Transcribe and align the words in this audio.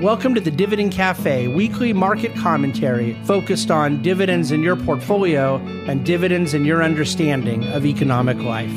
Welcome 0.00 0.34
to 0.34 0.40
the 0.40 0.50
Dividend 0.50 0.92
Cafe, 0.92 1.48
weekly 1.48 1.92
market 1.92 2.34
commentary 2.34 3.12
focused 3.24 3.70
on 3.70 4.00
dividends 4.00 4.50
in 4.50 4.62
your 4.62 4.74
portfolio 4.74 5.56
and 5.56 6.06
dividends 6.06 6.54
in 6.54 6.64
your 6.64 6.82
understanding 6.82 7.64
of 7.64 7.84
economic 7.84 8.38
life. 8.38 8.70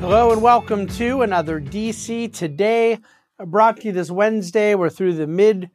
Hello 0.00 0.32
and 0.32 0.42
welcome 0.42 0.86
to 0.86 1.22
another 1.22 1.62
DC 1.62 2.30
Today. 2.34 2.98
Brought 3.42 3.78
to 3.78 3.86
you 3.86 3.92
this 3.92 4.10
Wednesday. 4.10 4.74
We're 4.74 4.90
through 4.90 5.14
the 5.14 5.26
mid 5.26 5.70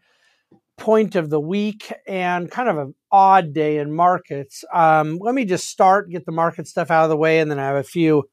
point 0.77 1.16
of 1.16 1.32
the 1.32 1.39
week 1.39 1.91
and 2.05 2.52
kind 2.52 2.70
of 2.70 2.77
an 2.77 2.93
odd 3.12 3.54
day 3.54 3.80
in 3.80 3.91
markets. 3.91 4.64
Um, 4.71 5.18
let 5.20 5.34
me 5.34 5.46
just 5.46 5.66
start, 5.66 6.12
get 6.12 6.27
the 6.27 6.32
market 6.32 6.68
stuff 6.68 6.91
out 6.91 7.05
of 7.05 7.09
the 7.09 7.18
way, 7.18 7.39
and 7.39 7.50
then 7.50 7.57
I 7.57 7.66
have 7.66 7.77
a 7.77 7.84
few 7.84 8.30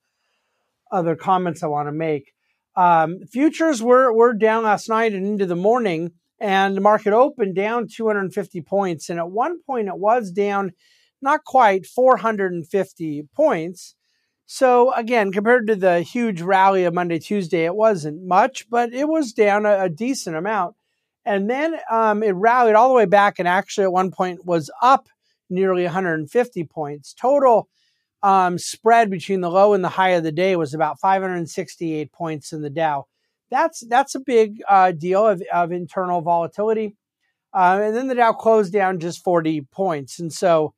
other 0.91 1.17
comments 1.17 1.63
I 1.63 1.69
want 1.69 1.89
to 1.89 1.93
make. 1.93 2.35
Um, 2.75 3.21
futures 3.31 3.83
were, 3.83 4.13
were 4.13 4.33
down 4.33 4.65
last 4.65 4.89
night 4.89 5.13
and 5.13 5.27
into 5.27 5.47
the 5.47 5.57
morning, 5.57 6.13
and 6.41 6.77
the 6.77 6.81
market 6.81 7.13
opened 7.13 7.55
down 7.55 7.87
250 7.89 8.61
points. 8.63 9.09
And 9.11 9.19
at 9.19 9.31
one 9.31 9.61
point, 9.63 9.89
it 9.89 9.99
was 9.99 10.31
down 10.31 10.73
not 11.21 11.45
quite 11.45 11.87
450 11.87 13.29
points. 13.35 13.95
So, 14.47 14.93
again, 14.93 15.33
compared 15.33 15.67
to 15.69 15.77
the 15.77 16.01
huge 16.01 16.43
rally 16.43 16.85
of 16.85 16.95
Monday, 16.95 17.19
Tuesday, 17.19 17.65
it 17.65 17.77
wasn't 17.77 18.27
much, 18.27 18.69
but 18.69 18.93
it 18.93 19.09
was 19.09 19.33
down 19.33 19.65
a, 19.65 19.85
a 19.85 19.89
decent 19.89 20.37
amount. 20.37 20.75
And 21.25 21.49
then 21.49 21.77
um, 21.91 22.23
it 22.23 22.33
rallied 22.33 22.75
all 22.75 22.89
the 22.89 22.95
way 22.95 23.05
back 23.05 23.39
and 23.39 23.47
actually 23.47 23.85
at 23.85 23.93
one 23.93 24.11
point 24.11 24.45
was 24.45 24.71
up 24.83 25.09
nearly 25.49 25.85
150 25.85 26.65
points. 26.65 27.15
Total 27.15 27.69
um, 28.23 28.59
spread 28.59 29.11
between 29.11 29.41
the 29.41 29.51
low 29.51 29.75
and 29.75 29.83
the 29.83 29.89
high 29.89 30.11
of 30.11 30.23
the 30.23 30.33
day 30.33 30.57
was 30.57 30.75
about 30.75 31.01
568 31.01 32.13
points 32.13 32.53
in 32.53 32.63
the 32.63 32.71
Dow. 32.71 33.07
That's 33.51 33.81
that's 33.81 34.15
a 34.15 34.21
big 34.21 34.63
uh, 34.69 34.93
deal 34.93 35.27
of, 35.27 35.43
of 35.53 35.73
internal 35.73 36.21
volatility. 36.21 36.97
Uh, 37.53 37.81
and 37.83 37.97
then 37.97 38.09
the 38.09 38.15
Dow 38.15 38.33
closed 38.33 38.73
down 38.73 38.99
just 38.99 39.23
40 39.23 39.63
points, 39.73 40.19
and 40.19 40.33
so 40.33 40.73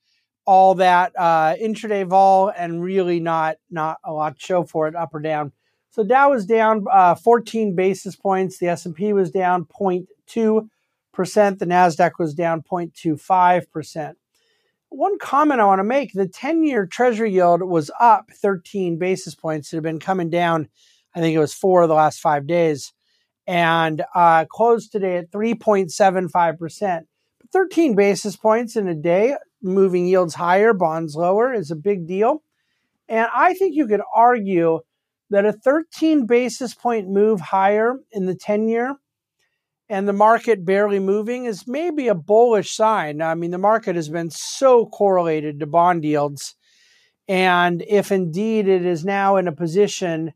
all 0.47 0.75
that 0.75 1.13
uh, 1.17 1.55
intraday 1.55 2.07
vol 2.07 2.49
and 2.49 2.83
really 2.83 3.21
not 3.21 3.57
not 3.71 3.99
a 4.05 4.13
lot 4.13 4.37
to 4.37 4.45
show 4.45 4.65
for 4.65 4.89
it 4.89 4.97
up 4.97 5.15
or 5.15 5.21
down. 5.21 5.53
So 5.91 6.03
Dow 6.03 6.31
was 6.31 6.47
down 6.47 6.85
uh, 6.91 7.15
14 7.15 7.77
basis 7.77 8.17
points. 8.17 8.59
The 8.59 8.67
S&P 8.69 9.13
was 9.13 9.31
down 9.31 9.67
0.2 9.67 10.69
percent. 11.13 11.61
The 11.61 11.67
Nasdaq 11.67 12.13
was 12.19 12.35
down 12.35 12.63
0.25 12.63 13.71
percent 13.71 14.19
one 14.97 15.19
comment 15.19 15.61
I 15.61 15.67
want 15.67 15.81
to 15.81 15.85
make 15.85 16.13
the 16.13 16.29
10 16.29 16.63
year 16.65 16.87
treasury 16.87 17.33
yield 17.33 17.63
was 17.63 17.91
up 18.01 18.31
13 18.33 18.99
basis 18.99 19.35
points. 19.35 19.73
It 19.73 19.77
had 19.77 19.83
been 19.83 19.99
coming 19.99 20.31
down, 20.31 20.69
I 21.15 21.21
think 21.21 21.35
it 21.35 21.41
was 21.41 21.53
four 21.53 21.83
of 21.83 21.89
the 21.89 21.95
last 21.95 22.21
five 22.21 22.47
days, 22.47 22.93
and 23.47 24.05
uh, 24.15 24.45
closed 24.47 24.93
today 24.93 25.17
at 25.17 25.31
3.75%. 25.31 27.03
13 27.53 27.95
basis 27.95 28.37
points 28.37 28.77
in 28.77 28.89
a 28.89 28.95
day, 28.95 29.37
moving 29.63 30.07
yields 30.07 30.35
higher, 30.35 30.73
bonds 30.73 31.15
lower, 31.15 31.53
is 31.53 31.71
a 31.71 31.77
big 31.77 32.07
deal. 32.07 32.43
And 33.09 33.29
I 33.35 33.55
think 33.55 33.75
you 33.75 33.87
could 33.87 34.03
argue 34.15 34.81
that 35.31 35.45
a 35.45 35.53
13 35.53 36.27
basis 36.27 36.75
point 36.75 37.09
move 37.09 37.41
higher 37.41 37.97
in 38.13 38.27
the 38.27 38.35
10 38.35 38.69
year 38.69 38.97
and 39.89 40.09
the 40.09 40.13
market 40.13 40.65
barely 40.65 40.99
moving 40.99 41.45
is 41.45 41.67
maybe 41.67 42.09
a 42.09 42.15
bullish 42.15 42.75
sign. 42.75 43.21
I 43.21 43.35
mean, 43.35 43.51
the 43.51 43.59
market 43.59 43.97
has 43.97 44.09
been 44.09 44.31
so 44.31 44.87
correlated 44.87 45.61
to 45.61 45.67
bond 45.67 46.05
yields. 46.05 46.57
And 47.29 47.85
if 47.87 48.11
indeed 48.11 48.69
it 48.69 48.85
is 48.85 49.05
now 49.05 49.37
in 49.37 49.49
a 49.49 49.53
position 49.53 50.33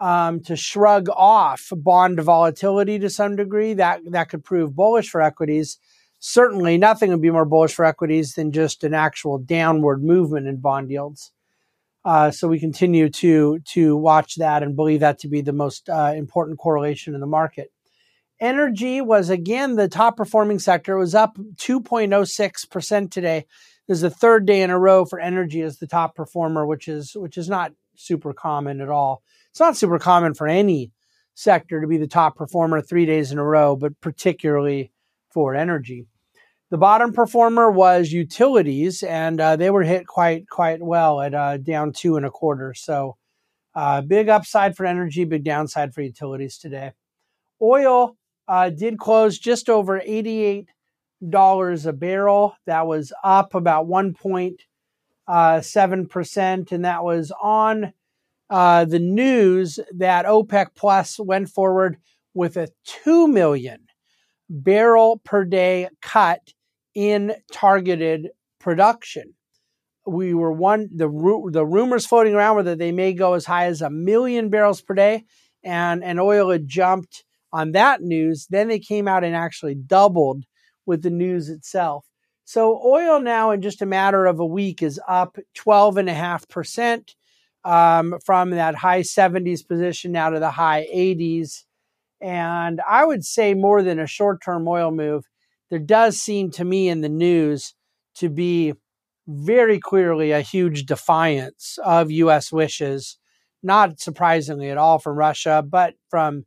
um, 0.00 0.40
to 0.40 0.56
shrug 0.56 1.08
off 1.10 1.68
bond 1.72 2.20
volatility 2.20 2.98
to 2.98 3.10
some 3.10 3.36
degree, 3.36 3.74
that, 3.74 4.00
that 4.10 4.28
could 4.28 4.44
prove 4.44 4.74
bullish 4.74 5.10
for 5.10 5.20
equities. 5.20 5.78
Certainly, 6.18 6.78
nothing 6.78 7.10
would 7.10 7.20
be 7.20 7.30
more 7.30 7.44
bullish 7.44 7.74
for 7.74 7.84
equities 7.84 8.34
than 8.34 8.52
just 8.52 8.84
an 8.84 8.94
actual 8.94 9.38
downward 9.38 10.04
movement 10.04 10.46
in 10.46 10.56
bond 10.58 10.90
yields. 10.90 11.32
Uh, 12.04 12.30
so 12.30 12.48
we 12.48 12.58
continue 12.58 13.08
to 13.08 13.60
to 13.60 13.96
watch 13.96 14.36
that 14.36 14.62
and 14.62 14.74
believe 14.76 15.00
that 15.00 15.18
to 15.20 15.28
be 15.28 15.40
the 15.40 15.52
most 15.52 15.88
uh, 15.88 16.12
important 16.16 16.58
correlation 16.58 17.14
in 17.14 17.20
the 17.20 17.26
market. 17.26 17.71
Energy 18.42 19.00
was 19.00 19.30
again 19.30 19.76
the 19.76 19.86
top 19.86 20.16
performing 20.16 20.58
sector. 20.58 20.96
It 20.96 20.98
was 20.98 21.14
up 21.14 21.38
2.06% 21.38 23.10
today. 23.12 23.46
This 23.86 23.98
is 23.98 24.02
the 24.02 24.10
third 24.10 24.46
day 24.46 24.62
in 24.62 24.70
a 24.70 24.78
row 24.80 25.04
for 25.04 25.20
energy 25.20 25.60
as 25.62 25.78
the 25.78 25.86
top 25.86 26.16
performer, 26.16 26.66
which 26.66 26.88
is 26.88 27.12
which 27.14 27.38
is 27.38 27.48
not 27.48 27.70
super 27.94 28.32
common 28.32 28.80
at 28.80 28.88
all. 28.88 29.22
It's 29.50 29.60
not 29.60 29.76
super 29.76 30.00
common 30.00 30.34
for 30.34 30.48
any 30.48 30.90
sector 31.34 31.80
to 31.80 31.86
be 31.86 31.98
the 31.98 32.08
top 32.08 32.34
performer 32.34 32.80
three 32.80 33.06
days 33.06 33.30
in 33.30 33.38
a 33.38 33.44
row, 33.44 33.76
but 33.76 34.00
particularly 34.00 34.90
for 35.30 35.54
energy. 35.54 36.06
The 36.70 36.78
bottom 36.78 37.12
performer 37.12 37.70
was 37.70 38.10
utilities, 38.10 39.04
and 39.04 39.40
uh, 39.40 39.54
they 39.54 39.70
were 39.70 39.84
hit 39.84 40.08
quite 40.08 40.48
quite 40.50 40.82
well 40.82 41.20
at 41.20 41.32
uh, 41.32 41.58
down 41.58 41.92
two 41.92 42.16
and 42.16 42.26
a 42.26 42.30
quarter. 42.30 42.74
So, 42.74 43.18
uh, 43.76 44.00
big 44.00 44.28
upside 44.28 44.76
for 44.76 44.84
energy, 44.84 45.22
big 45.24 45.44
downside 45.44 45.94
for 45.94 46.02
utilities 46.02 46.58
today. 46.58 46.90
Oil 47.62 48.16
uh, 48.48 48.70
did 48.70 48.98
close 48.98 49.38
just 49.38 49.68
over 49.68 50.00
$88 50.00 50.66
a 51.86 51.92
barrel. 51.92 52.56
That 52.66 52.86
was 52.86 53.12
up 53.22 53.54
about 53.54 53.86
1.7%, 53.86 54.58
uh, 55.28 56.74
and 56.74 56.84
that 56.84 57.04
was 57.04 57.32
on 57.40 57.92
uh, 58.50 58.84
the 58.84 58.98
news 58.98 59.78
that 59.94 60.26
OPEC 60.26 60.74
Plus 60.74 61.18
went 61.18 61.48
forward 61.48 61.96
with 62.34 62.56
a 62.56 62.68
2 62.84 63.28
million 63.28 63.86
barrel 64.48 65.20
per 65.24 65.44
day 65.44 65.88
cut 66.02 66.52
in 66.94 67.34
targeted 67.50 68.28
production. 68.60 69.34
We 70.06 70.34
were 70.34 70.52
one 70.52 70.90
the 70.94 71.08
the 71.50 71.64
rumors 71.64 72.06
floating 72.06 72.34
around 72.34 72.56
were 72.56 72.62
that 72.64 72.78
they 72.78 72.92
may 72.92 73.12
go 73.12 73.34
as 73.34 73.46
high 73.46 73.66
as 73.66 73.82
a 73.82 73.90
million 73.90 74.50
barrels 74.50 74.82
per 74.82 74.94
day, 74.94 75.24
and 75.62 76.02
and 76.02 76.20
oil 76.20 76.50
had 76.50 76.66
jumped 76.66 77.24
on 77.52 77.72
that 77.72 78.00
news. 78.02 78.46
Then 78.50 78.68
they 78.68 78.78
came 78.78 79.06
out 79.08 79.24
and 79.24 79.36
actually 79.36 79.74
doubled 79.74 80.44
with 80.86 81.02
the 81.02 81.10
news 81.10 81.48
itself. 81.48 82.06
So 82.44 82.80
oil 82.84 83.20
now 83.20 83.50
in 83.50 83.62
just 83.62 83.82
a 83.82 83.86
matter 83.86 84.26
of 84.26 84.40
a 84.40 84.46
week 84.46 84.82
is 84.82 85.00
up 85.08 85.38
12.5% 85.56 87.14
um, 87.64 88.18
from 88.24 88.50
that 88.50 88.74
high 88.74 89.00
70s 89.00 89.66
position 89.66 90.12
now 90.12 90.30
to 90.30 90.40
the 90.40 90.50
high 90.50 90.86
80s. 90.92 91.64
And 92.20 92.80
I 92.88 93.04
would 93.04 93.24
say 93.24 93.54
more 93.54 93.82
than 93.82 93.98
a 93.98 94.06
short 94.06 94.42
term 94.42 94.66
oil 94.66 94.90
move, 94.90 95.24
there 95.70 95.78
does 95.78 96.20
seem 96.20 96.50
to 96.52 96.64
me 96.64 96.88
in 96.88 97.00
the 97.00 97.08
news 97.08 97.74
to 98.16 98.28
be 98.28 98.74
very 99.26 99.78
clearly 99.78 100.32
a 100.32 100.40
huge 100.40 100.84
defiance 100.84 101.78
of 101.84 102.10
U.S. 102.10 102.52
wishes, 102.52 103.18
not 103.62 104.00
surprisingly 104.00 104.70
at 104.70 104.78
all 104.78 104.98
from 104.98 105.16
Russia, 105.16 105.64
but 105.66 105.94
from 106.10 106.44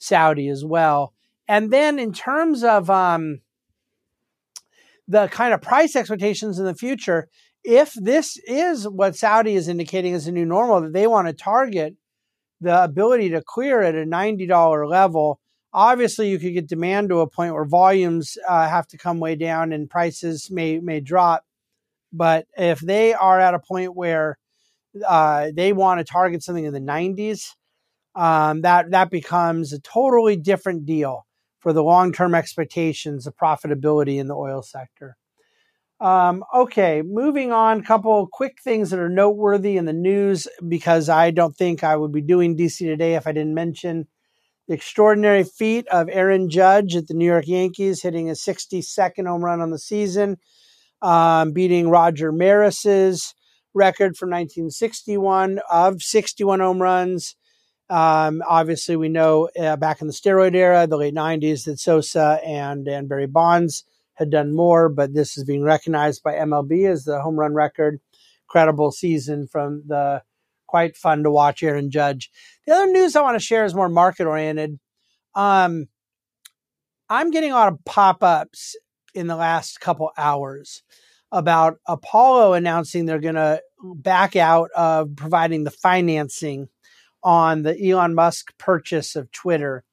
Saudi 0.00 0.48
as 0.48 0.64
well. 0.64 1.14
And 1.46 1.70
then 1.70 1.98
in 1.98 2.12
terms 2.12 2.64
of 2.64 2.90
um, 2.90 3.40
the 5.06 5.28
kind 5.28 5.54
of 5.54 5.62
price 5.62 5.94
expectations 5.94 6.58
in 6.58 6.64
the 6.64 6.74
future, 6.74 7.28
if 7.62 7.92
this 7.94 8.36
is 8.46 8.88
what 8.88 9.16
Saudi 9.16 9.54
is 9.54 9.68
indicating 9.68 10.14
as 10.14 10.26
a 10.26 10.32
new 10.32 10.46
normal, 10.46 10.80
that 10.80 10.92
they 10.92 11.06
want 11.06 11.28
to 11.28 11.34
target 11.34 11.94
the 12.60 12.82
ability 12.82 13.30
to 13.30 13.42
clear 13.42 13.82
at 13.82 13.94
a 13.94 14.04
$90 14.04 14.88
level, 14.88 15.40
obviously 15.72 16.30
you 16.30 16.38
could 16.38 16.54
get 16.54 16.68
demand 16.68 17.10
to 17.10 17.20
a 17.20 17.28
point 17.28 17.54
where 17.54 17.64
volumes 17.64 18.36
uh, 18.48 18.68
have 18.68 18.86
to 18.88 18.98
come 18.98 19.20
way 19.20 19.34
down 19.34 19.72
and 19.72 19.90
prices 19.90 20.50
may, 20.50 20.78
may 20.78 21.00
drop. 21.00 21.44
But 22.12 22.46
if 22.56 22.80
they 22.80 23.12
are 23.14 23.38
at 23.38 23.54
a 23.54 23.60
point 23.60 23.94
where 23.94 24.38
uh, 25.06 25.50
they 25.54 25.72
want 25.72 25.98
to 25.98 26.04
target 26.04 26.42
something 26.42 26.64
in 26.64 26.72
the 26.72 26.80
90s, 26.80 27.54
um, 28.20 28.60
that 28.60 28.90
that 28.90 29.10
becomes 29.10 29.72
a 29.72 29.80
totally 29.80 30.36
different 30.36 30.84
deal 30.84 31.26
for 31.58 31.72
the 31.72 31.82
long 31.82 32.12
term 32.12 32.34
expectations 32.34 33.26
of 33.26 33.34
profitability 33.34 34.18
in 34.18 34.26
the 34.26 34.34
oil 34.34 34.60
sector. 34.60 35.16
Um, 36.00 36.44
okay, 36.54 37.02
moving 37.02 37.50
on. 37.50 37.80
A 37.80 37.82
couple 37.82 38.28
quick 38.30 38.58
things 38.62 38.90
that 38.90 39.00
are 39.00 39.08
noteworthy 39.08 39.78
in 39.78 39.86
the 39.86 39.94
news 39.94 40.46
because 40.68 41.08
I 41.08 41.30
don't 41.30 41.56
think 41.56 41.82
I 41.82 41.96
would 41.96 42.12
be 42.12 42.20
doing 42.20 42.58
DC 42.58 42.78
today 42.78 43.14
if 43.14 43.26
I 43.26 43.32
didn't 43.32 43.54
mention 43.54 44.06
the 44.68 44.74
extraordinary 44.74 45.44
feat 45.44 45.88
of 45.88 46.10
Aaron 46.10 46.50
Judge 46.50 46.96
at 46.96 47.06
the 47.06 47.14
New 47.14 47.24
York 47.24 47.46
Yankees 47.46 48.02
hitting 48.02 48.28
a 48.28 48.34
62nd 48.34 49.26
home 49.26 49.42
run 49.42 49.62
on 49.62 49.70
the 49.70 49.78
season, 49.78 50.36
um, 51.00 51.52
beating 51.52 51.88
Roger 51.88 52.32
Maris's 52.32 53.34
record 53.72 54.14
from 54.14 54.28
1961 54.28 55.60
of 55.70 56.02
61 56.02 56.60
home 56.60 56.82
runs. 56.82 57.34
Um, 57.90 58.42
obviously, 58.48 58.94
we 58.94 59.08
know 59.08 59.48
uh, 59.58 59.76
back 59.76 60.00
in 60.00 60.06
the 60.06 60.12
steroid 60.12 60.54
era, 60.54 60.86
the 60.86 60.96
late 60.96 61.14
90s, 61.14 61.64
that 61.64 61.80
Sosa 61.80 62.40
and, 62.46 62.86
and 62.86 63.08
Barry 63.08 63.26
Bonds 63.26 63.84
had 64.14 64.30
done 64.30 64.54
more, 64.54 64.88
but 64.88 65.12
this 65.12 65.36
is 65.36 65.44
being 65.44 65.64
recognized 65.64 66.22
by 66.22 66.34
MLB 66.34 66.88
as 66.88 67.04
the 67.04 67.20
home 67.20 67.38
run 67.38 67.52
record. 67.52 68.00
Credible 68.46 68.92
season 68.92 69.48
from 69.48 69.82
the 69.86 70.22
quite 70.66 70.96
fun 70.96 71.24
to 71.24 71.30
watch 71.30 71.64
Aaron 71.64 71.90
Judge. 71.90 72.30
The 72.64 72.74
other 72.74 72.86
news 72.86 73.16
I 73.16 73.22
want 73.22 73.34
to 73.34 73.44
share 73.44 73.64
is 73.64 73.74
more 73.74 73.88
market 73.88 74.26
oriented. 74.26 74.78
Um, 75.34 75.88
I'm 77.08 77.32
getting 77.32 77.50
a 77.50 77.54
lot 77.54 77.72
of 77.72 77.84
pop 77.84 78.22
ups 78.22 78.76
in 79.14 79.26
the 79.26 79.34
last 79.34 79.80
couple 79.80 80.12
hours 80.16 80.84
about 81.32 81.78
Apollo 81.86 82.52
announcing 82.52 83.06
they're 83.06 83.18
going 83.18 83.34
to 83.34 83.60
back 83.82 84.36
out 84.36 84.70
of 84.76 85.16
providing 85.16 85.64
the 85.64 85.70
financing 85.72 86.68
on 87.22 87.62
the 87.62 87.90
Elon 87.90 88.14
Musk 88.14 88.56
purchase 88.58 89.16
of 89.16 89.30
Twitter. 89.32 89.84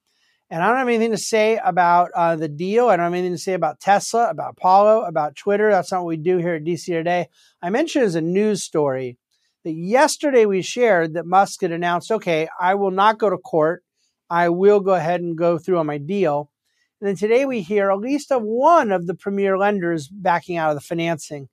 And 0.50 0.63
I 0.63 0.68
don't 0.68 0.77
have 0.77 0.88
anything 0.88 1.12
to 1.12 1.18
say 1.18 1.59
about 1.62 2.12
uh, 2.15 2.38
the 2.38 2.47
deal. 2.47 2.88
I 2.88 2.95
don't 2.95 3.06
have 3.06 3.13
anything 3.13 3.33
to 3.33 3.38
say 3.38 3.53
about 3.53 3.81
Tesla, 3.81 4.29
about 4.29 4.51
Apollo, 4.57 5.01
about 5.01 5.35
Twitter. 5.35 5.69
That's 5.69 5.91
not 5.91 6.03
what 6.03 6.09
we 6.09 6.18
do 6.18 6.38
here 6.38 6.56
at 6.56 6.63
DC 6.63 6.85
Today. 6.85 7.27
I 7.62 7.69
mentioned 7.69 8.06
as 8.06 8.15
a 8.15 8.21
news 8.21 8.63
story 8.63 9.18
that 9.65 9.74
yesterday 9.74 10.45
we 10.45 10.62
shared 10.62 11.15
that 11.15 11.25
Musk 11.25 11.62
had 11.62 11.74
announced, 11.74 12.12
okay, 12.12 12.47
I 12.59 12.75
will 12.75 12.91
not 12.91 13.19
go 13.19 13.29
to 13.29 13.38
court. 13.38 13.83
I 14.29 14.50
will 14.50 14.79
go 14.79 14.94
ahead 14.94 15.19
and 15.19 15.38
go 15.38 15.57
through 15.57 15.79
on 15.79 15.85
my 15.85 15.97
deal. 15.97 16.50
And 17.01 17.09
then 17.09 17.15
today 17.15 17.45
we 17.45 17.62
hear 17.62 17.91
at 17.91 18.00
least 18.00 18.31
of 18.31 18.41
one 18.41 18.91
of 18.91 19.06
the 19.06 19.13
premier 19.13 19.57
lenders 19.57 20.07
backing 20.07 20.57
out 20.57 20.69
of 20.69 20.75
the 20.75 20.81
financing. 20.81 21.50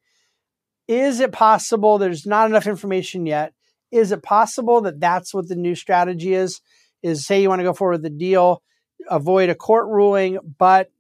Is 0.87 1.21
it 1.21 1.33
possible? 1.33 1.99
There's 1.99 2.27
not 2.27 2.49
enough 2.49 2.67
information 2.67 3.27
yet. 3.27 3.53
Is 3.95 4.11
it 4.11 4.25
possible 4.25 4.81
that 4.81 4.99
that's 4.99 5.33
what 5.33 5.47
the 5.47 5.55
new 5.55 5.77
strategy 5.77 6.35
is? 6.35 6.61
Is 7.01 7.25
say 7.25 7.41
you 7.41 7.49
want 7.49 7.61
to 7.61 7.65
go 7.65 7.73
forward 7.73 8.03
with 8.03 8.03
the 8.03 8.11
deal, 8.11 8.61
avoid 9.09 9.51
a 9.51 9.55
court 9.55 9.87
ruling, 9.87 10.39
but 10.59 10.91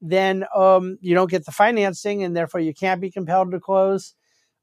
then 0.00 0.44
um, 0.52 0.98
you 1.00 1.14
don't 1.14 1.30
get 1.30 1.46
the 1.46 1.52
financing 1.52 2.24
and 2.24 2.36
therefore 2.36 2.60
you 2.60 2.74
can't 2.74 3.00
be 3.00 3.10
compelled 3.10 3.52
to 3.52 3.60
close? 3.60 4.14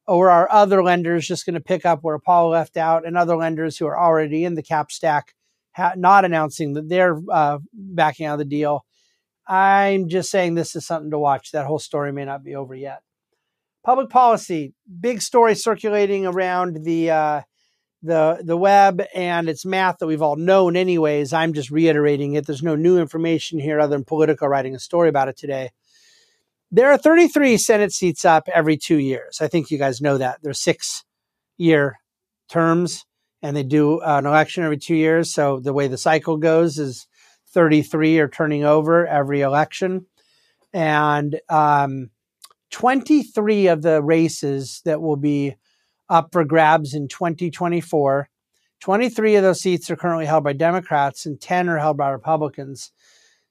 Or 0.06 0.30
are 0.30 0.52
other 0.52 0.84
lenders 0.84 1.28
just 1.28 1.46
going 1.46 1.54
to 1.54 1.62
pick 1.62 1.86
up 1.86 2.00
where 2.02 2.16
Apollo 2.16 2.52
left 2.52 2.76
out 2.76 3.06
and 3.06 3.18
other 3.18 3.38
lenders 3.38 3.78
who 3.78 3.88
are 3.88 3.98
already 3.98 4.44
in 4.44 4.56
the 4.56 4.64
cap 4.64 4.92
stack 4.92 5.34
ha- 5.72 5.94
not 5.96 6.26
announcing 6.26 6.74
that 6.74 6.90
they're 6.90 7.18
uh, 7.32 7.60
backing 7.74 8.26
out 8.26 8.34
of 8.34 8.40
the 8.40 8.46
deal? 8.46 8.86
I'm 9.48 10.10
just 10.10 10.30
saying 10.30 10.56
this 10.56 10.76
is 10.76 10.86
something 10.86 11.12
to 11.12 11.20
watch. 11.20 11.52
That 11.52 11.66
whole 11.66 11.80
story 11.80 12.12
may 12.12 12.26
not 12.26 12.44
be 12.44 12.54
over 12.54 12.76
yet. 12.76 13.02
Public 13.86 14.10
policy, 14.10 14.74
big 15.00 15.22
story 15.22 15.56
circulating 15.56 16.26
around 16.26 16.84
the 16.84 17.12
uh, 17.12 17.42
the 18.04 18.40
the 18.44 18.58
web 18.58 19.02
and 19.14 19.50
it's 19.50 19.66
math 19.66 19.98
that 20.00 20.08
we've 20.08 20.22
all 20.22 20.36
known 20.36 20.76
anyways. 20.76 21.34
I'm 21.34 21.54
just 21.54 21.72
reiterating 21.72 22.34
it. 22.34 22.46
There's 22.46 22.64
no 22.64 22.76
new 22.76 23.00
information 23.00 23.60
here 23.60 23.80
other 23.80 23.96
than 23.96 24.06
Politico 24.06 24.48
writing 24.48 24.76
a 24.76 24.80
story 24.80 25.10
about 25.10 25.30
it 25.30 25.38
today. 25.38 25.72
There 26.70 26.92
are 26.92 26.98
33 26.98 27.58
Senate 27.58 27.94
seats 27.94 28.26
up 28.26 28.48
every 28.54 28.78
two 28.78 28.98
years. 28.98 29.40
I 29.42 29.48
think 29.48 29.72
you 29.72 29.78
guys 29.78 30.02
know 30.02 30.18
that. 30.18 30.40
They're 30.42 30.54
six 30.54 31.06
year 31.58 31.98
terms 32.50 33.06
and 33.42 33.56
they 33.56 33.64
do 33.64 34.02
an 34.02 34.26
election 34.26 34.64
every 34.64 34.78
two 34.78 34.96
years. 34.96 35.32
So 35.32 35.60
the 35.60 35.74
way 35.74 35.88
the 35.88 35.98
cycle 35.98 36.38
goes 36.38 36.78
is 36.78 37.08
33 37.54 38.20
are 38.20 38.28
turning 38.28 38.66
over 38.66 39.08
every 39.08 39.42
election. 39.42 40.06
And 40.74 41.40
um, 41.50 42.10
23 42.72 43.68
of 43.68 43.82
the 43.82 44.02
races 44.02 44.82
that 44.86 45.02
will 45.02 45.16
be 45.16 45.56
up 46.10 46.30
for 46.32 46.44
grabs 46.44 46.94
in 46.94 47.08
2024, 47.08 48.30
23 48.80 49.36
of 49.36 49.44
those 49.44 49.62
seats 49.62 49.90
are 49.90 49.96
currently 49.96 50.26
held 50.26 50.44
by 50.44 50.54
Democrats 50.54 51.26
and 51.26 51.42
10 51.42 51.70
are 51.70 51.80
held 51.80 51.98
by 51.98 52.10
Republicans. 52.10 52.92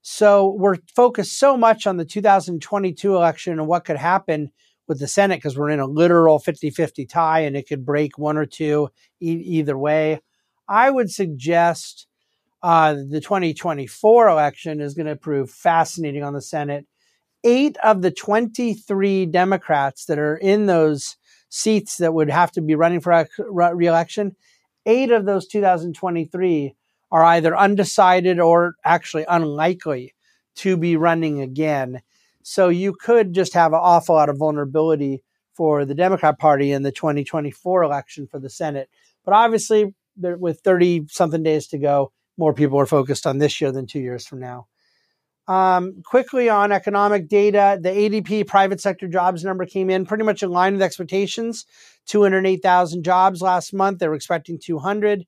So 0.02 0.54
we're 0.56 0.76
focused 0.94 1.38
so 1.38 1.56
much 1.56 1.86
on 1.86 1.96
the 1.96 2.04
2022 2.04 3.16
election 3.16 3.54
and 3.54 3.66
what 3.66 3.84
could 3.84 3.96
happen 3.96 4.50
with 4.86 5.00
the 5.00 5.08
Senate 5.08 5.38
because 5.38 5.58
we're 5.58 5.70
in 5.70 5.80
a 5.80 5.86
literal 5.86 6.38
50 6.38 6.70
50 6.70 7.06
tie 7.06 7.40
and 7.40 7.56
it 7.56 7.68
could 7.68 7.84
break 7.84 8.16
one 8.16 8.36
or 8.36 8.46
two 8.46 8.88
e- 9.20 9.32
either 9.32 9.76
way. 9.76 10.20
I 10.68 10.90
would 10.90 11.10
suggest 11.10 12.06
uh, 12.62 12.94
the 12.94 13.20
2024 13.20 14.28
election 14.28 14.80
is 14.80 14.94
going 14.94 15.06
to 15.06 15.16
prove 15.16 15.50
fascinating 15.50 16.22
on 16.22 16.34
the 16.34 16.42
Senate. 16.42 16.86
Eight 17.44 17.76
of 17.82 18.02
the 18.02 18.10
23 18.10 19.26
Democrats 19.26 20.06
that 20.06 20.18
are 20.18 20.36
in 20.36 20.66
those 20.66 21.16
seats 21.56 21.96
that 21.96 22.12
would 22.12 22.28
have 22.28 22.52
to 22.52 22.60
be 22.60 22.74
running 22.74 23.00
for 23.00 23.26
reelection, 23.48 24.36
eight 24.84 25.10
of 25.10 25.24
those 25.24 25.46
2023 25.46 26.74
are 27.10 27.24
either 27.24 27.56
undecided 27.56 28.38
or 28.38 28.74
actually 28.84 29.24
unlikely 29.28 30.14
to 30.56 30.76
be 30.76 30.96
running 30.96 31.40
again. 31.40 32.02
So 32.42 32.68
you 32.68 32.92
could 32.92 33.32
just 33.32 33.54
have 33.54 33.72
an 33.72 33.80
awful 33.82 34.16
lot 34.16 34.28
of 34.28 34.36
vulnerability 34.36 35.22
for 35.54 35.86
the 35.86 35.94
Democrat 35.94 36.38
Party 36.38 36.72
in 36.72 36.82
the 36.82 36.92
2024 36.92 37.82
election 37.82 38.26
for 38.26 38.38
the 38.38 38.50
Senate. 38.50 38.90
But 39.24 39.34
obviously, 39.34 39.94
with 40.16 40.60
30 40.60 41.06
something 41.08 41.42
days 41.42 41.66
to 41.68 41.78
go, 41.78 42.12
more 42.36 42.52
people 42.52 42.78
are 42.78 42.86
focused 42.86 43.26
on 43.26 43.38
this 43.38 43.60
year 43.60 43.72
than 43.72 43.86
two 43.86 44.00
years 44.00 44.26
from 44.26 44.40
now. 44.40 44.66
Um, 45.48 46.02
quickly 46.04 46.48
on 46.48 46.72
economic 46.72 47.28
data, 47.28 47.78
the 47.80 47.90
ADP 47.90 48.48
private 48.48 48.80
sector 48.80 49.06
jobs 49.06 49.44
number 49.44 49.64
came 49.64 49.90
in 49.90 50.04
pretty 50.04 50.24
much 50.24 50.42
in 50.42 50.50
line 50.50 50.72
with 50.72 50.82
expectations 50.82 51.64
208,000 52.06 53.04
jobs 53.04 53.42
last 53.42 53.72
month. 53.72 53.98
They 53.98 54.08
were 54.08 54.14
expecting 54.14 54.58
200. 54.62 55.24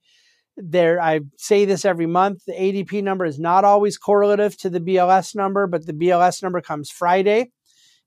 There, 0.57 1.01
I 1.01 1.21
say 1.37 1.65
this 1.65 1.85
every 1.85 2.07
month. 2.07 2.45
The 2.47 2.53
ADP 2.53 3.03
number 3.03 3.25
is 3.25 3.39
not 3.39 3.65
always 3.65 3.97
correlative 3.97 4.57
to 4.59 4.71
the 4.71 4.81
BLS 4.81 5.37
number, 5.37 5.69
but 5.69 5.87
the 5.87 5.93
BLS 5.93 6.43
number 6.43 6.61
comes 6.61 6.91
Friday, 6.91 7.53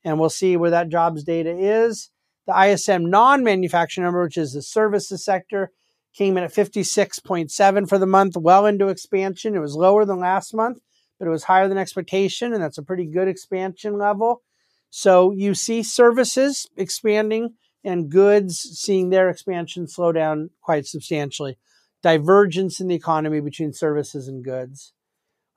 and 0.03 0.19
we'll 0.19 0.29
see 0.29 0.57
where 0.57 0.71
that 0.71 0.89
jobs 0.89 1.23
data 1.23 1.55
is. 1.57 2.09
The 2.47 2.67
ISM 2.67 3.09
non 3.09 3.43
manufacturing 3.45 4.03
number, 4.03 4.23
which 4.23 4.37
is 4.37 4.51
the 4.51 4.61
services 4.61 5.23
sector, 5.23 5.71
came 6.13 6.37
in 6.37 6.43
at 6.43 6.53
56.7 6.53 7.87
for 7.87 7.97
the 7.97 8.05
month, 8.05 8.35
well 8.35 8.65
into 8.65 8.89
expansion. 8.89 9.55
It 9.55 9.59
was 9.59 9.75
lower 9.75 10.03
than 10.03 10.19
last 10.19 10.53
month, 10.53 10.79
but 11.21 11.27
it 11.27 11.31
was 11.31 11.43
higher 11.43 11.67
than 11.67 11.77
expectation, 11.77 12.51
and 12.51 12.63
that's 12.63 12.79
a 12.79 12.83
pretty 12.83 13.05
good 13.05 13.27
expansion 13.27 13.95
level. 13.95 14.41
So 14.89 15.29
you 15.29 15.53
see 15.53 15.83
services 15.83 16.67
expanding 16.75 17.53
and 17.83 18.09
goods 18.09 18.57
seeing 18.57 19.11
their 19.11 19.29
expansion 19.29 19.87
slow 19.87 20.11
down 20.11 20.49
quite 20.61 20.87
substantially. 20.87 21.59
Divergence 22.01 22.79
in 22.79 22.87
the 22.87 22.95
economy 22.95 23.39
between 23.39 23.71
services 23.71 24.27
and 24.27 24.43
goods. 24.43 24.93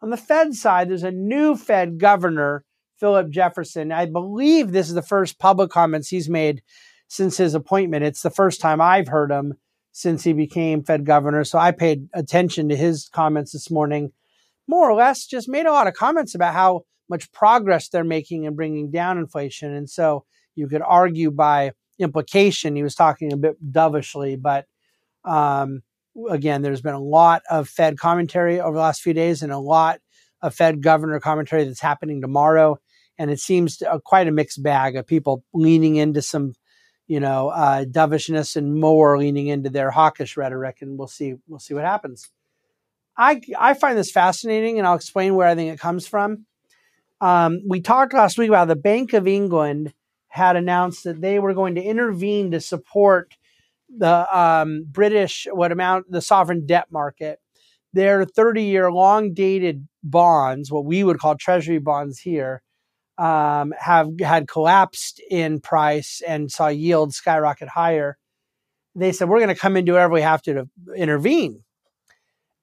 On 0.03 0.11
the 0.11 0.19
Fed 0.19 0.53
side, 0.53 0.91
there's 0.91 1.03
a 1.03 1.11
new 1.11 1.57
Fed 1.57 1.97
governor, 1.97 2.67
Philip 3.01 3.31
Jefferson. 3.31 3.91
I 3.91 4.05
believe 4.05 4.71
this 4.71 4.89
is 4.89 4.95
the 4.95 5.01
first 5.01 5.39
public 5.39 5.71
comments 5.71 6.09
he's 6.09 6.29
made 6.29 6.61
since 7.09 7.39
his 7.39 7.55
appointment. 7.55 8.05
It's 8.05 8.21
the 8.21 8.29
first 8.29 8.61
time 8.61 8.83
I've 8.83 9.09
heard 9.09 9.31
him 9.31 9.55
since 9.93 10.25
he 10.25 10.35
became 10.35 10.85
Fed 10.85 11.07
governor. 11.07 11.43
So 11.43 11.59
I 11.59 11.71
paid 11.71 12.11
attention 12.13 12.69
to 12.69 12.77
his 12.77 13.09
comments 13.09 13.53
this 13.53 13.71
morning. 13.71 14.13
More 14.67 14.91
or 14.91 14.95
less, 14.95 15.27
just 15.27 15.49
made 15.49 15.67
a 15.67 15.73
lot 15.73 15.87
of 15.87 15.95
comments 15.95 16.35
about 16.35 16.55
how 16.55 16.83
much 17.09 17.31
progress 17.33 17.89
they're 17.89 18.05
making 18.05 18.45
in 18.45 18.55
bringing 18.55 18.91
down 18.91 19.19
inflation. 19.19 19.75
And 19.75 19.89
so 19.89 20.25
you 20.55 20.69
could 20.69 20.83
argue 20.83 21.31
by 21.31 21.73
implication, 21.99 22.77
he 22.77 22.83
was 22.83 22.95
talking 22.95 23.33
a 23.33 23.37
bit 23.37 23.57
dovishly, 23.73 24.37
but 24.37 24.67
um, 25.25 25.83
again, 26.31 26.63
there's 26.63 26.83
been 26.83 26.95
a 26.95 27.01
lot 27.01 27.43
of 27.51 27.69
Fed 27.69 27.99
commentary 27.99 28.61
over 28.61 28.77
the 28.77 28.83
last 28.83 29.03
few 29.03 29.13
days 29.15 29.43
and 29.43 29.53
a 29.53 29.59
lot 29.59 30.01
of 30.43 30.55
Fed 30.55 30.83
governor 30.83 31.21
commentary 31.21 31.65
that's 31.65 31.81
happening 31.81 32.21
tomorrow. 32.21 32.79
And 33.19 33.31
it 33.31 33.39
seems 33.39 33.79
to, 33.79 33.93
uh, 33.93 33.99
quite 33.99 34.29
a 34.29 34.33
mixed 34.33 34.63
bag 34.63 34.97
of 34.97 35.07
people 35.07 35.45
leaning 35.53 35.97
into 35.97 36.21
some 36.21 36.55
you 37.07 37.21
know, 37.21 37.49
uh, 37.49 37.85
dovishness 37.85 38.57
and 38.57 38.81
more 38.81 39.19
leaning 39.19 39.49
into 39.49 39.69
their 39.71 39.91
hawkish 39.91 40.37
rhetoric, 40.37 40.79
and 40.81 40.99
we'll 40.99 41.09
see 41.09 41.35
we'll 41.47 41.59
see 41.59 41.75
what 41.75 41.85
happens. 41.85 42.31
I 43.17 43.41
I 43.59 43.75
find 43.75 43.97
this 43.97 44.11
fascinating, 44.11 44.79
and 44.79 44.87
I'll 44.87 44.97
explain 44.97 45.35
where 45.35 45.49
I 45.49 45.55
think 45.55 45.73
it 45.73 45.81
comes 45.81 46.07
from. 46.07 46.47
Um, 47.21 47.61
we 47.67 47.81
talked 47.81 48.13
last 48.13 48.39
week 48.39 48.49
about 48.49 48.69
the 48.69 48.77
Bank 48.77 49.13
of 49.13 49.27
England 49.27 49.95
had 50.29 50.57
announced 50.57 51.05
that 51.05 51.21
they 51.21 51.39
were 51.39 51.55
going 51.55 51.77
to 51.77 51.83
intervene 51.83 52.51
to 52.51 52.61
support 52.61 53.35
the 53.89 54.37
um, 54.37 54.85
British 54.91 55.47
what 55.53 55.73
amount 55.73 56.11
the 56.11 56.21
sovereign 56.21 56.67
debt 56.67 56.87
market. 56.91 57.39
Their 57.93 58.25
30 58.25 58.65
year 58.65 58.91
long 58.91 59.33
dated 59.35 59.87
bonds, 60.03 60.73
what 60.73 60.85
we 60.85 61.05
would 61.05 61.21
call 61.21 61.37
treasury 61.37 61.79
bonds 61.79 62.19
here, 62.19 62.63
um, 63.19 63.73
have 63.79 64.09
had 64.21 64.49
collapsed 64.49 65.23
in 65.31 65.61
price 65.61 66.21
and 66.27 66.51
saw 66.51 66.67
yields 66.67 67.17
skyrocket 67.17 67.69
higher, 67.69 68.19
they 68.97 69.13
said, 69.13 69.29
we're 69.29 69.39
going 69.39 69.55
to 69.55 69.61
come 69.61 69.77
and 69.77 69.87
do 69.87 69.93
whatever 69.93 70.15
we 70.15 70.23
have 70.23 70.43
to 70.43 70.55
to 70.55 70.69
intervene. 70.97 71.63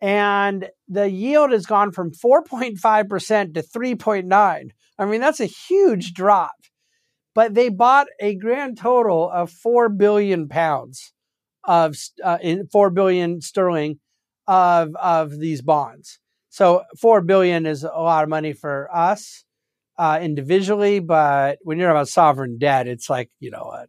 And 0.01 0.69
the 0.87 1.09
yield 1.09 1.51
has 1.51 1.65
gone 1.65 1.91
from 1.91 2.11
4.5% 2.11 3.53
to 3.53 3.61
3.9. 3.61 4.69
I 4.97 5.05
mean, 5.05 5.21
that's 5.21 5.39
a 5.39 5.45
huge 5.45 6.13
drop. 6.13 6.55
But 7.33 7.53
they 7.53 7.69
bought 7.69 8.07
a 8.19 8.35
grand 8.35 8.77
total 8.77 9.29
of 9.29 9.51
4 9.51 9.89
billion 9.89 10.49
pounds 10.49 11.13
of 11.63 11.95
uh, 12.23 12.39
in 12.41 12.67
4 12.67 12.89
billion 12.89 13.41
sterling 13.41 13.99
of 14.47 14.95
of 14.95 15.39
these 15.39 15.61
bonds. 15.61 16.19
So 16.49 16.83
4 16.99 17.21
billion 17.21 17.65
is 17.65 17.83
a 17.83 17.87
lot 17.87 18.23
of 18.23 18.29
money 18.29 18.51
for 18.51 18.89
us 18.93 19.45
uh, 19.97 20.19
individually, 20.21 20.99
but 20.99 21.59
when 21.61 21.77
you're 21.77 21.91
about 21.91 22.09
sovereign 22.09 22.57
debt, 22.57 22.87
it's 22.87 23.09
like 23.09 23.29
you 23.39 23.51
know 23.51 23.71
a 23.73 23.85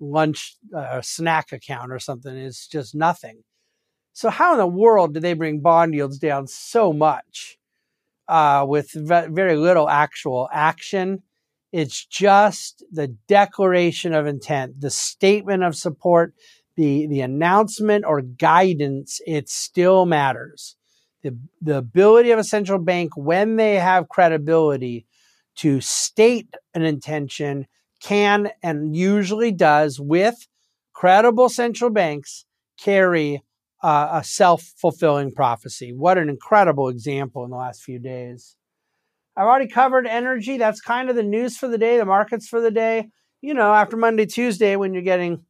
lunch 0.00 0.56
uh, 0.76 1.00
snack 1.02 1.52
account 1.52 1.92
or 1.92 1.98
something. 1.98 2.34
It's 2.36 2.66
just 2.66 2.94
nothing. 2.94 3.42
So 4.14 4.30
how 4.30 4.52
in 4.52 4.58
the 4.58 4.66
world 4.66 5.12
do 5.12 5.20
they 5.20 5.34
bring 5.34 5.60
bond 5.60 5.92
yields 5.94 6.18
down 6.18 6.46
so 6.46 6.92
much? 6.92 7.58
uh, 8.28 8.64
with 8.66 8.90
very 8.92 9.56
little 9.56 9.88
actual 9.88 10.48
action. 10.52 11.22
It's 11.72 12.04
just 12.04 12.84
the 12.90 13.08
declaration 13.28 14.14
of 14.14 14.26
intent, 14.26 14.80
the 14.80 14.90
statement 14.90 15.64
of 15.64 15.74
support, 15.74 16.34
the, 16.76 17.06
the 17.06 17.20
announcement 17.20 18.04
or 18.04 18.20
guidance. 18.20 19.20
It 19.26 19.48
still 19.48 20.06
matters. 20.06 20.76
The, 21.22 21.36
the 21.60 21.78
ability 21.78 22.30
of 22.30 22.38
a 22.38 22.44
central 22.44 22.78
bank, 22.78 23.16
when 23.16 23.56
they 23.56 23.76
have 23.76 24.08
credibility, 24.08 25.06
to 25.56 25.80
state 25.80 26.52
an 26.74 26.82
intention 26.82 27.66
can 28.00 28.50
and 28.62 28.94
usually 28.94 29.52
does 29.52 29.98
with 30.00 30.48
credible 30.92 31.48
central 31.48 31.90
banks 31.90 32.44
carry 32.76 33.42
uh, 33.84 34.08
a 34.12 34.24
self 34.24 34.62
fulfilling 34.78 35.30
prophecy. 35.30 35.92
What 35.92 36.16
an 36.16 36.30
incredible 36.30 36.88
example 36.88 37.44
in 37.44 37.50
the 37.50 37.56
last 37.56 37.82
few 37.82 37.98
days. 37.98 38.56
I've 39.36 39.46
already 39.46 39.68
covered 39.68 40.06
energy. 40.06 40.56
That's 40.56 40.80
kind 40.80 41.10
of 41.10 41.16
the 41.16 41.22
news 41.22 41.58
for 41.58 41.68
the 41.68 41.76
day, 41.76 41.98
the 41.98 42.06
markets 42.06 42.48
for 42.48 42.62
the 42.62 42.70
day. 42.70 43.10
You 43.42 43.52
know, 43.52 43.74
after 43.74 43.98
Monday, 43.98 44.24
Tuesday, 44.24 44.76
when 44.76 44.94
you're 44.94 45.02
getting 45.02 45.44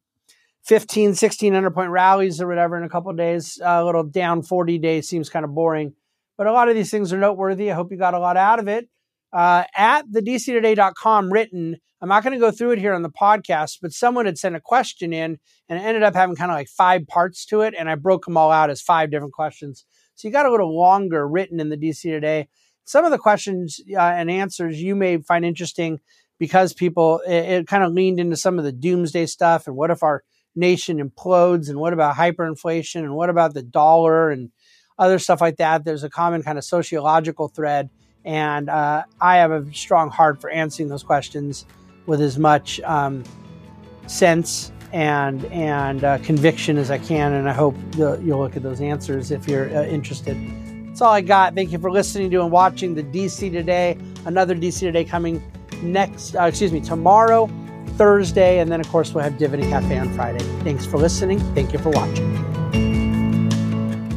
15, 0.65 1.09
1600 1.09 1.71
point 1.71 1.91
rallies 1.91 2.41
or 2.41 2.47
whatever 2.47 2.77
in 2.77 2.83
a 2.83 2.89
couple 2.89 3.13
days, 3.13 3.57
a 3.63 3.85
little 3.85 4.03
down 4.03 4.43
40 4.43 4.79
days 4.79 5.07
seems 5.07 5.29
kind 5.29 5.45
of 5.45 5.55
boring. 5.55 5.93
But 6.37 6.47
a 6.47 6.51
lot 6.51 6.67
of 6.67 6.75
these 6.75 6.91
things 6.91 7.13
are 7.13 7.17
noteworthy. 7.17 7.71
I 7.71 7.75
hope 7.75 7.89
you 7.89 7.97
got 7.97 8.15
a 8.15 8.19
lot 8.19 8.35
out 8.35 8.59
of 8.59 8.67
it. 8.67 8.89
Uh, 9.33 9.63
at 9.75 10.05
the 10.11 10.21
dctoday.com 10.21 11.31
written, 11.31 11.77
I'm 12.01 12.09
not 12.09 12.23
going 12.23 12.33
to 12.33 12.39
go 12.39 12.51
through 12.51 12.71
it 12.71 12.79
here 12.79 12.93
on 12.93 13.01
the 13.01 13.09
podcast, 13.09 13.79
but 13.81 13.91
someone 13.91 14.25
had 14.25 14.37
sent 14.37 14.55
a 14.55 14.61
question 14.61 15.11
in 15.11 15.39
and 15.69 15.79
it 15.79 15.81
ended 15.81 16.03
up 16.03 16.13
having 16.13 16.35
kind 16.35 16.51
of 16.51 16.55
like 16.55 16.67
five 16.67 17.07
parts 17.07 17.45
to 17.47 17.61
it. 17.61 17.73
And 17.77 17.89
I 17.89 17.95
broke 17.95 18.25
them 18.25 18.37
all 18.37 18.51
out 18.51 18.69
as 18.69 18.81
five 18.81 19.11
different 19.11 19.33
questions. 19.33 19.85
So 20.15 20.27
you 20.27 20.31
got 20.31 20.45
a 20.45 20.51
little 20.51 20.77
longer 20.77 21.27
written 21.27 21.59
in 21.59 21.69
the 21.69 21.77
DC 21.77 22.01
Today. 22.01 22.47
Some 22.85 23.05
of 23.05 23.11
the 23.11 23.17
questions 23.17 23.79
uh, 23.91 23.99
and 23.99 24.29
answers 24.29 24.81
you 24.81 24.95
may 24.95 25.17
find 25.17 25.43
interesting 25.43 25.99
because 26.37 26.73
people, 26.73 27.21
it, 27.25 27.33
it 27.33 27.67
kind 27.67 27.83
of 27.83 27.93
leaned 27.93 28.19
into 28.19 28.35
some 28.35 28.59
of 28.59 28.65
the 28.65 28.71
doomsday 28.71 29.25
stuff 29.25 29.67
and 29.67 29.75
what 29.75 29.89
if 29.89 30.03
our 30.03 30.23
nation 30.55 30.97
implodes 30.97 31.69
and 31.69 31.79
what 31.79 31.93
about 31.93 32.15
hyperinflation 32.15 33.01
and 33.01 33.15
what 33.15 33.29
about 33.29 33.53
the 33.53 33.63
dollar 33.63 34.29
and 34.29 34.51
other 34.97 35.19
stuff 35.19 35.41
like 35.41 35.57
that. 35.57 35.83
There's 35.83 36.03
a 36.03 36.09
common 36.09 36.43
kind 36.43 36.57
of 36.57 36.63
sociological 36.63 37.47
thread. 37.47 37.89
And 38.25 38.69
uh, 38.69 39.03
I 39.21 39.37
have 39.37 39.51
a 39.51 39.71
strong 39.73 40.09
heart 40.09 40.41
for 40.41 40.49
answering 40.49 40.89
those 40.89 41.03
questions 41.03 41.65
with 42.07 42.21
as 42.21 42.37
much 42.37 42.79
um, 42.81 43.23
sense 44.07 44.71
and 44.91 45.45
and 45.45 46.03
uh, 46.03 46.17
conviction 46.19 46.77
as 46.77 46.89
I 46.89 46.97
can. 46.97 47.33
And 47.33 47.49
I 47.49 47.53
hope 47.53 47.75
you'll, 47.97 48.19
you'll 48.21 48.39
look 48.39 48.55
at 48.55 48.63
those 48.63 48.81
answers 48.81 49.31
if 49.31 49.47
you're 49.47 49.69
uh, 49.75 49.85
interested. 49.85 50.37
That's 50.87 51.01
all 51.01 51.11
I 51.11 51.21
got. 51.21 51.53
Thank 51.55 51.71
you 51.71 51.79
for 51.79 51.91
listening 51.91 52.31
to 52.31 52.41
and 52.41 52.51
watching 52.51 52.95
the 52.95 53.03
DC 53.03 53.51
Today. 53.51 53.97
Another 54.25 54.55
DC 54.55 54.79
Today 54.79 55.03
coming 55.03 55.43
next, 55.83 56.35
uh, 56.35 56.43
excuse 56.43 56.71
me, 56.71 56.79
tomorrow, 56.79 57.49
Thursday, 57.97 58.59
and 58.59 58.71
then 58.71 58.79
of 58.79 58.87
course 58.87 59.13
we'll 59.13 59.23
have 59.23 59.37
Dividend 59.37 59.69
Cafe 59.69 59.97
on 59.97 60.13
Friday. 60.13 60.43
Thanks 60.63 60.85
for 60.85 60.97
listening. 60.97 61.39
Thank 61.53 61.73
you 61.73 61.79
for 61.79 61.89
watching. 61.89 62.54